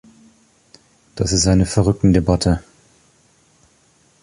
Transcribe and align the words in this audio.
Das 1.15 1.31
ist 1.31 1.45
eine 1.45 1.67
Verrücktendebatte! 1.67 2.63